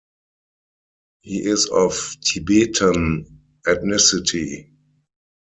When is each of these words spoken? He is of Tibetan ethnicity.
He 1.21 1.43
is 1.47 1.67
of 1.67 1.93
Tibetan 2.21 3.39
ethnicity. 3.67 4.71